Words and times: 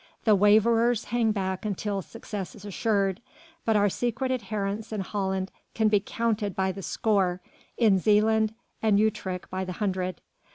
The 0.23 0.35
waverers 0.35 1.03
hang 1.05 1.31
back 1.31 1.63
until 1.63 2.01
success 2.01 2.55
is 2.55 2.65
assured. 2.65 3.21
But 3.65 3.75
our 3.75 3.87
secret 3.87 4.31
adherents 4.31 4.91
in 4.91 5.01
Holland 5.01 5.51
can 5.75 5.89
be 5.89 5.99
counted 5.99 6.55
by 6.55 6.71
the 6.71 6.81
score, 6.81 7.39
in 7.77 7.99
Zealand 7.99 8.55
and 8.81 8.97
Utrecht 8.99 9.47
by 9.51 9.63
the 9.63 9.73
hundred. 9.73 10.19